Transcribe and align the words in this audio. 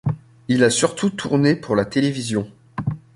Il 0.47 0.63
a 0.63 0.71
surtout 0.71 1.11
tourné 1.11 1.55
pour 1.55 1.75
la 1.75 1.85
télévision. 1.85 2.49